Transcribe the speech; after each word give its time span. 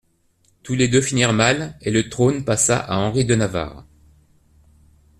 Tous 0.63 0.73
les 0.73 0.87
deux 0.87 0.99
finirent 1.01 1.31
mal, 1.31 1.77
et 1.79 1.91
le 1.91 2.09
trône 2.09 2.43
passa 2.43 2.79
à 2.79 2.97
Henri 2.97 3.23
de 3.23 3.35
Navarre. 3.35 3.85